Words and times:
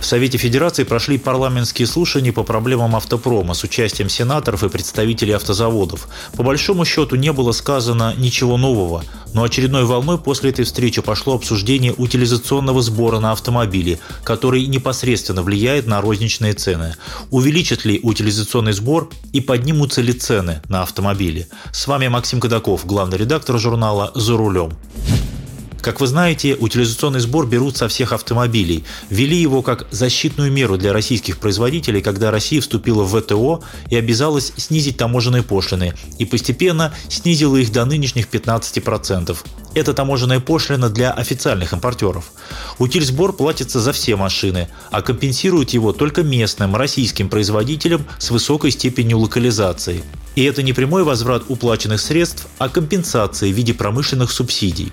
В 0.00 0.06
Совете 0.06 0.38
Федерации 0.38 0.84
прошли 0.84 1.18
парламентские 1.18 1.86
слушания 1.86 2.32
по 2.32 2.42
проблемам 2.42 2.96
автопрома 2.96 3.52
с 3.52 3.62
участием 3.64 4.08
сенаторов 4.08 4.64
и 4.64 4.70
представителей 4.70 5.34
автозаводов. 5.34 6.08
По 6.36 6.42
большому 6.42 6.86
счету 6.86 7.16
не 7.16 7.32
было 7.32 7.52
сказано 7.52 8.14
ничего 8.16 8.56
нового, 8.56 9.04
но 9.34 9.42
очередной 9.42 9.84
волной 9.84 10.18
после 10.18 10.50
этой 10.50 10.64
встречи 10.64 11.02
пошло 11.02 11.34
обсуждение 11.34 11.92
утилизационного 11.94 12.80
сбора 12.80 13.20
на 13.20 13.32
автомобили, 13.32 14.00
который 14.24 14.66
непосредственно 14.66 15.42
влияет 15.42 15.86
на 15.86 16.00
розничные 16.00 16.54
цены. 16.54 16.96
Увеличит 17.30 17.84
ли 17.84 18.00
утилизационный 18.02 18.72
сбор 18.72 19.10
и 19.34 19.42
поднимутся 19.42 20.00
ли 20.00 20.14
цены 20.14 20.62
на 20.68 20.82
автомобили? 20.82 21.46
С 21.72 21.86
вами 21.86 22.08
Максим 22.08 22.40
Кадаков, 22.40 22.86
главный 22.86 23.18
редактор 23.18 23.58
журнала 23.58 24.12
«За 24.14 24.34
рулем». 24.34 24.72
Как 25.82 26.00
вы 26.00 26.06
знаете, 26.06 26.56
утилизационный 26.56 27.20
сбор 27.20 27.46
берут 27.46 27.76
со 27.76 27.88
всех 27.88 28.12
автомобилей. 28.12 28.84
Ввели 29.08 29.36
его 29.36 29.62
как 29.62 29.86
защитную 29.90 30.52
меру 30.52 30.76
для 30.76 30.92
российских 30.92 31.38
производителей, 31.38 32.02
когда 32.02 32.30
Россия 32.30 32.60
вступила 32.60 33.02
в 33.02 33.18
ВТО 33.18 33.62
и 33.88 33.96
обязалась 33.96 34.52
снизить 34.56 34.98
таможенные 34.98 35.42
пошлины, 35.42 35.94
и 36.18 36.26
постепенно 36.26 36.92
снизила 37.08 37.56
их 37.56 37.72
до 37.72 37.86
нынешних 37.86 38.28
15%. 38.28 39.36
Это 39.72 39.94
таможенная 39.94 40.40
пошлина 40.40 40.90
для 40.90 41.12
официальных 41.12 41.72
импортеров. 41.72 42.32
Утильсбор 42.78 43.32
платится 43.32 43.80
за 43.80 43.92
все 43.92 44.16
машины, 44.16 44.68
а 44.90 45.00
компенсируют 45.00 45.70
его 45.70 45.92
только 45.92 46.22
местным 46.22 46.76
российским 46.76 47.28
производителям 47.28 48.04
с 48.18 48.30
высокой 48.30 48.72
степенью 48.72 49.18
локализации. 49.18 50.02
И 50.40 50.44
это 50.44 50.62
не 50.62 50.72
прямой 50.72 51.04
возврат 51.04 51.42
уплаченных 51.48 52.00
средств, 52.00 52.46
а 52.56 52.70
компенсации 52.70 53.52
в 53.52 53.54
виде 53.54 53.74
промышленных 53.74 54.30
субсидий. 54.30 54.90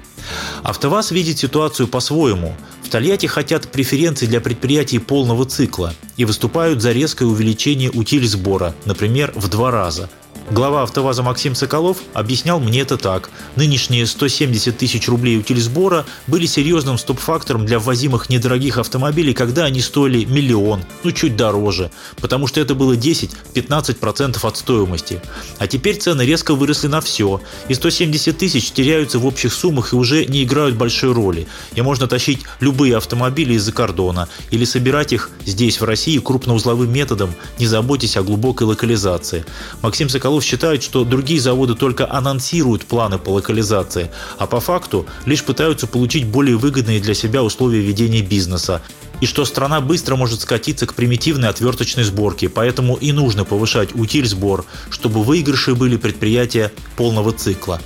АвтоВАЗ 0.63 1.11
видит 1.11 1.37
ситуацию 1.37 1.87
по-своему. 1.87 2.53
В 2.83 2.89
Тольятти 2.89 3.27
хотят 3.27 3.71
преференций 3.71 4.27
для 4.27 4.41
предприятий 4.41 4.99
полного 4.99 5.45
цикла 5.45 5.93
и 6.17 6.25
выступают 6.25 6.81
за 6.81 6.91
резкое 6.91 7.27
увеличение 7.27 7.89
утиль 7.89 8.27
сбора, 8.27 8.75
например, 8.83 9.31
в 9.37 9.47
два 9.47 9.71
раза– 9.71 10.09
Глава 10.49 10.83
«АвтоВАЗа» 10.83 11.23
Максим 11.23 11.55
Соколов 11.55 11.97
объяснял 12.13 12.61
мне 12.61 12.79
это 12.79 12.97
так. 12.97 13.29
Нынешние 13.57 14.07
170 14.07 14.77
тысяч 14.77 15.09
рублей 15.09 15.37
утильсбора 15.37 16.05
были 16.25 16.45
серьезным 16.45 16.97
стоп-фактором 16.97 17.65
для 17.65 17.79
ввозимых 17.79 18.29
недорогих 18.29 18.77
автомобилей, 18.77 19.33
когда 19.33 19.65
они 19.65 19.81
стоили 19.81 20.23
миллион, 20.23 20.85
ну 21.03 21.11
чуть 21.11 21.35
дороже, 21.35 21.91
потому 22.21 22.47
что 22.47 22.61
это 22.61 22.75
было 22.75 22.93
10-15% 22.93 24.39
от 24.41 24.57
стоимости. 24.57 25.21
А 25.57 25.67
теперь 25.67 25.97
цены 25.97 26.21
резко 26.21 26.55
выросли 26.55 26.87
на 26.87 27.01
все, 27.01 27.41
и 27.67 27.73
170 27.73 28.37
тысяч 28.37 28.71
теряются 28.71 29.19
в 29.19 29.25
общих 29.25 29.51
суммах 29.51 29.91
и 29.91 29.97
уже 29.97 30.23
не 30.27 30.45
играют 30.45 30.77
большой 30.77 31.11
роли. 31.11 31.45
И 31.75 31.81
можно 31.81 32.07
тащить 32.07 32.39
любые 32.61 32.95
автомобили 32.95 33.55
из-за 33.55 33.73
кордона 33.73 34.29
или 34.49 34.63
собирать 34.63 35.11
их 35.11 35.29
здесь, 35.45 35.81
в 35.81 35.83
России, 35.83 36.19
крупноузловым 36.19 36.89
методом, 36.89 37.33
не 37.59 37.67
заботясь 37.67 38.15
о 38.15 38.23
глубокой 38.23 38.65
локализации. 38.65 39.43
Максим 39.81 40.07
Соколов 40.07 40.36
Соколов 40.37 40.43
считает, 40.43 40.83
что 40.83 41.03
другие 41.03 41.39
заводы 41.39 41.73
только 41.73 42.11
анонсируют 42.11 42.85
планы 42.85 43.17
по 43.17 43.29
локализации, 43.29 44.11
а 44.37 44.45
по 44.45 44.59
факту 44.59 45.07
лишь 45.25 45.43
пытаются 45.43 45.87
получить 45.87 46.27
более 46.27 46.57
выгодные 46.57 46.99
для 46.99 47.15
себя 47.15 47.41
условия 47.41 47.81
ведения 47.81 48.21
бизнеса. 48.21 48.81
И 49.19 49.25
что 49.25 49.45
страна 49.45 49.81
быстро 49.81 50.15
может 50.15 50.41
скатиться 50.41 50.85
к 50.85 50.93
примитивной 50.93 51.49
отверточной 51.49 52.03
сборке, 52.03 52.49
поэтому 52.49 52.95
и 52.95 53.11
нужно 53.11 53.45
повышать 53.45 53.95
утиль-сбор, 53.95 54.65
чтобы 54.91 55.23
выигрыши 55.23 55.73
были 55.73 55.97
предприятия 55.97 56.71
полного 56.97 57.31
цикла. 57.31 57.81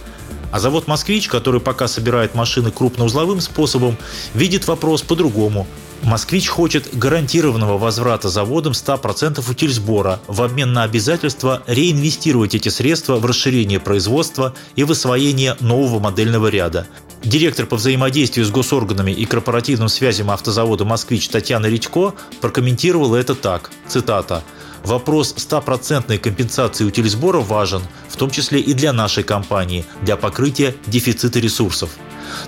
А 0.51 0.59
завод 0.59 0.87
«Москвич», 0.87 1.27
который 1.27 1.61
пока 1.61 1.87
собирает 1.87 2.35
машины 2.35 2.71
крупноузловым 2.71 3.39
способом, 3.39 3.97
видит 4.33 4.67
вопрос 4.67 5.01
по-другому. 5.01 5.65
«Москвич» 6.03 6.47
хочет 6.49 6.97
гарантированного 6.97 7.77
возврата 7.77 8.27
заводом 8.27 8.73
100% 8.73 9.49
утильсбора 9.49 10.19
в 10.27 10.41
обмен 10.41 10.73
на 10.73 10.83
обязательство 10.83 11.61
реинвестировать 11.67 12.55
эти 12.55 12.69
средства 12.69 13.17
в 13.17 13.25
расширение 13.25 13.79
производства 13.79 14.53
и 14.75 14.83
в 14.83 14.91
освоение 14.91 15.55
нового 15.59 15.99
модельного 15.99 16.47
ряда. 16.47 16.87
Директор 17.23 17.67
по 17.67 17.75
взаимодействию 17.75 18.45
с 18.45 18.49
госорганами 18.49 19.11
и 19.11 19.25
корпоративным 19.25 19.89
связям 19.89 20.31
автозавода 20.31 20.85
«Москвич» 20.85 21.29
Татьяна 21.29 21.67
Редько 21.67 22.15
прокомментировала 22.41 23.15
это 23.15 23.35
так, 23.35 23.71
цитата– 23.87 24.43
Вопрос 24.83 25.33
стопроцентной 25.37 26.17
компенсации 26.17 26.85
утилизбора 26.85 27.39
важен, 27.39 27.81
в 28.09 28.17
том 28.17 28.31
числе 28.31 28.59
и 28.59 28.73
для 28.73 28.93
нашей 28.93 29.23
компании, 29.23 29.85
для 30.01 30.17
покрытия 30.17 30.75
дефицита 30.87 31.39
ресурсов. 31.39 31.91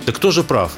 Так 0.04 0.16
кто 0.16 0.30
же 0.30 0.42
прав? 0.42 0.72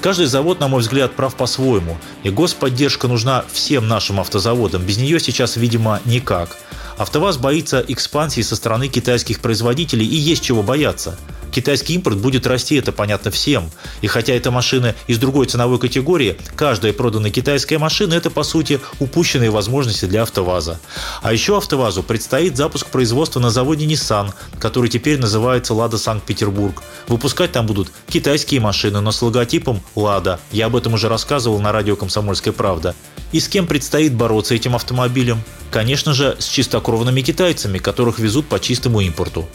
Каждый 0.00 0.26
завод, 0.26 0.60
на 0.60 0.68
мой 0.68 0.80
взгляд, 0.80 1.14
прав 1.14 1.34
по-своему, 1.34 1.98
и 2.22 2.30
господдержка 2.30 3.06
нужна 3.06 3.44
всем 3.52 3.86
нашим 3.86 4.18
автозаводам, 4.18 4.82
без 4.82 4.96
нее 4.96 5.20
сейчас, 5.20 5.56
видимо, 5.56 6.00
никак. 6.06 6.56
АвтоВАЗ 6.96 7.36
боится 7.36 7.84
экспансии 7.86 8.40
со 8.40 8.56
стороны 8.56 8.88
китайских 8.88 9.40
производителей 9.40 10.06
и 10.06 10.16
есть 10.16 10.42
чего 10.42 10.62
бояться– 10.62 11.18
Китайский 11.52 11.94
импорт 11.94 12.18
будет 12.18 12.46
расти, 12.46 12.76
это 12.76 12.92
понятно 12.92 13.30
всем. 13.30 13.70
И 14.00 14.06
хотя 14.06 14.32
это 14.34 14.50
машины 14.50 14.94
из 15.06 15.18
другой 15.18 15.46
ценовой 15.46 15.78
категории, 15.78 16.36
каждая 16.56 16.92
проданная 16.92 17.30
китайская 17.30 17.78
машина– 17.78 18.14
это, 18.14 18.30
по 18.30 18.42
сути, 18.42 18.80
упущенные 18.98 19.50
возможности 19.50 20.04
для 20.06 20.22
АвтоВАЗа. 20.22 20.80
А 21.22 21.32
еще 21.32 21.56
АвтоВАЗу 21.56 22.02
предстоит 22.02 22.56
запуск 22.56 22.86
производства 22.86 23.40
на 23.40 23.50
заводе 23.50 23.86
Nissan, 23.86 24.32
который 24.58 24.88
теперь 24.88 25.18
называется 25.18 25.74
«Лада 25.74 25.98
Санкт-Петербург». 25.98 26.82
Выпускать 27.08 27.52
там 27.52 27.66
будут 27.66 27.90
китайские 28.08 28.60
машины, 28.60 29.00
но 29.00 29.10
с 29.10 29.20
логотипом 29.22 29.80
«Лада». 29.94 30.38
Я 30.52 30.66
об 30.66 30.76
этом 30.76 30.94
уже 30.94 31.08
рассказывал 31.08 31.60
на 31.60 31.72
радио 31.72 31.96
«Комсомольская 31.96 32.52
правда». 32.52 32.94
И 33.32 33.40
с 33.40 33.48
кем 33.48 33.66
предстоит 33.66 34.14
бороться 34.14 34.54
этим 34.54 34.74
автомобилем? 34.74 35.40
Конечно 35.70 36.14
же, 36.14 36.36
с 36.38 36.48
чистокровными 36.48 37.20
китайцами, 37.20 37.78
которых 37.78 38.18
везут 38.18 38.46
по 38.48 38.58
чистому 38.58 39.00
импорту. 39.00 39.48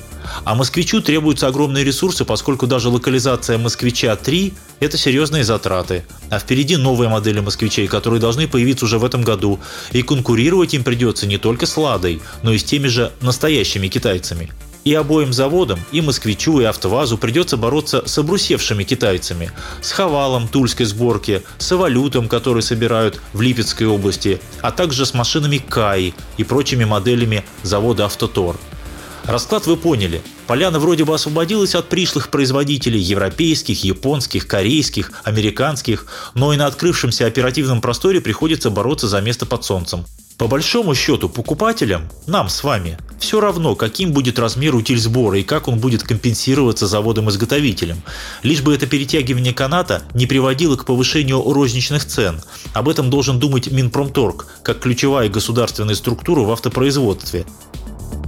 А 0.44 0.56
москвичу 0.56 1.02
требуются 1.02 1.48
огромные 1.48 1.84
ресурсы, 1.84 2.26
поскольку 2.26 2.68
даже 2.68 2.90
локализация 2.90 3.58
москвича-3– 3.58 4.54
это 4.80 4.98
серьезные 4.98 5.44
затраты. 5.44 6.04
А 6.30 6.40
впереди 6.40 6.78
новые 6.78 7.10
модели 7.10 7.42
москвичей, 7.42 7.88
которые 7.88 8.20
должны 8.20 8.48
появиться 8.48 8.86
уже 8.86 8.98
в 8.98 9.06
этом 9.06 9.24
году. 9.24 9.60
И 9.92 10.02
конкурировать 10.02 10.74
им 10.74 10.84
придется 10.84 11.28
не 11.28 11.38
только 11.38 11.66
с 11.66 11.78
«Ладой», 11.78 12.22
но 12.44 12.54
и 12.54 12.58
с 12.58 12.64
теми 12.64 12.88
же 12.88 13.12
настоящими 13.22 13.88
китайцами. 13.88 14.52
И 14.86 14.94
обоим 14.94 15.34
заводам, 15.34 15.80
и 15.92 16.00
«Москвичу», 16.02 16.60
и 16.60 16.64
«АвтоВАЗу» 16.64 17.18
придется 17.18 17.58
бороться 17.58 18.04
с 18.06 18.20
обрусевшими 18.20 18.84
китайцами. 18.84 19.52
С 19.82 19.92
«Хавалом» 19.92 20.48
тульской 20.48 20.86
сборки, 20.86 21.42
с 21.58 21.72
«Эволютом», 21.72 22.30
который 22.30 22.62
собирают 22.62 23.20
в 23.34 23.42
Липецкой 23.42 23.88
области, 23.88 24.40
а 24.62 24.72
также 24.72 25.08
с 25.08 25.16
машинами 25.16 25.58
«Каи» 25.58 26.14
и 26.38 26.44
прочими 26.44 26.86
моделями 26.86 27.44
завода 27.64 28.06
«Автотор». 28.06 28.58
Расклад 29.24 29.66
вы 29.66 29.76
поняли. 29.76 30.22
Поляна 30.46 30.78
вроде 30.78 31.04
бы 31.04 31.16
освободилась 31.16 31.74
от 31.74 31.90
пришлых 31.90 32.30
производителей 32.30 33.00
европейских, 33.00 33.84
японских, 33.84 34.46
корейских, 34.46 35.14
американских, 35.24 36.06
но 36.36 36.54
и 36.54 36.58
на 36.58 36.68
открывшемся 36.68 37.26
оперативном 37.26 37.82
просторе 37.82 38.22
приходится 38.22 38.70
бороться 38.70 39.08
за 39.08 39.20
место 39.22 39.48
под 39.48 39.64
солнцем. 39.64 40.06
По 40.38 40.48
большому 40.48 40.94
счету, 40.94 41.30
покупателям, 41.30 42.10
нам 42.28 42.50
с 42.50 42.64
вами, 42.64 43.00
все 43.26 43.40
равно, 43.40 43.74
каким 43.74 44.12
будет 44.12 44.38
размер 44.38 44.76
утиль 44.76 45.00
сбора 45.00 45.40
и 45.40 45.44
как 45.44 45.68
он 45.68 45.80
будет 45.80 46.04
компенсироваться 46.04 46.86
заводом-изготовителем. 46.86 48.04
Лишь 48.44 48.62
бы 48.62 48.76
это 48.76 48.86
перетягивание 48.86 49.52
каната 49.52 50.04
не 50.14 50.28
приводило 50.28 50.76
к 50.76 50.86
повышению 50.86 51.42
розничных 51.42 52.06
цен. 52.06 52.40
Об 52.74 52.88
этом 52.88 53.10
должен 53.10 53.40
думать 53.40 53.72
Минпромторг, 53.72 54.46
как 54.62 54.80
ключевая 54.80 55.28
государственная 55.28 55.96
структура 55.96 56.42
в 56.42 56.52
автопроизводстве. 56.52 57.48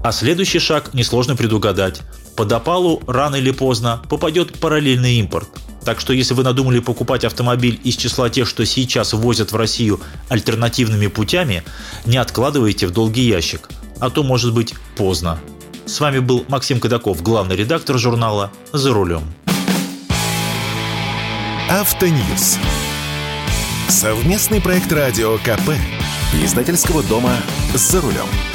А 0.04 0.12
следующий 0.12 0.58
шаг 0.58 0.96
несложно 0.96 1.36
предугадать. 1.36 2.02
Под 2.36 2.52
опалу 2.52 3.04
рано 3.06 3.36
или 3.36 3.52
поздно 3.52 4.02
попадет 4.10 4.58
параллельный 4.60 5.18
импорт. 5.20 5.48
Так 5.86 6.00
что 6.00 6.12
если 6.12 6.34
вы 6.34 6.42
надумали 6.42 6.80
покупать 6.80 7.24
автомобиль 7.24 7.80
из 7.84 7.96
числа 7.98 8.32
тех, 8.32 8.48
что 8.48 8.66
сейчас 8.66 9.14
ввозят 9.14 9.52
в 9.52 9.56
Россию 9.56 10.02
альтернативными 10.28 11.06
путями, 11.06 11.64
не 12.06 12.18
откладывайте 12.18 12.88
в 12.88 12.92
долгий 12.92 13.28
ящик, 13.28 13.70
а 14.00 14.10
то 14.10 14.24
может 14.24 14.54
быть 14.54 14.76
поздно. 14.96 15.40
С 15.86 16.00
вами 16.00 16.20
был 16.20 16.46
Максим 16.48 16.80
Кадаков, 16.80 17.22
главный 17.22 17.56
редактор 17.56 17.98
журнала 17.98 18.52
«За 18.74 18.94
рулем». 18.94 19.24
Автоньюз. 21.70 22.58
Совместный 23.90 24.62
проект 24.62 24.92
радио 24.92 25.38
КП. 25.38 25.72
Издательского 26.44 27.04
дома 27.04 27.32
«За 27.74 28.02
рулем». 28.02 28.47